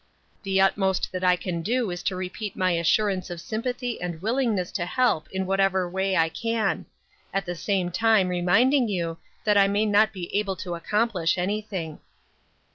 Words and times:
The 0.41 0.59
utmost 0.59 1.11
that 1.11 1.23
I 1.23 1.35
can 1.35 1.61
do 1.61 1.91
is 1.91 2.01
to 2.09 2.15
repeat 2.15 2.55
my 2.55 2.71
assurance 2.71 3.29
of 3.29 3.39
sympathy 3.39 4.01
and 4.01 4.19
willingness 4.19 4.71
to 4.71 4.85
help 4.87 5.29
in 5.29 5.45
whatever 5.45 5.87
way 5.87 6.17
I 6.17 6.27
can; 6.27 6.87
at 7.31 7.45
the 7.45 7.53
same 7.53 7.91
time 7.91 8.27
reminding 8.29 8.87
you 8.87 9.19
that 9.43 9.57
I 9.59 9.67
may 9.67 9.85
not 9.85 10.11
be 10.11 10.35
able 10.35 10.55
to 10.55 10.73
accomplish 10.73 11.37
anything." 11.37 11.99